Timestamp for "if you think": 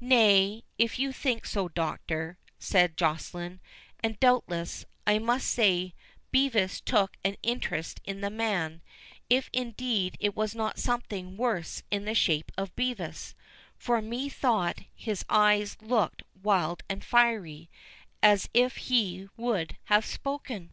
0.78-1.46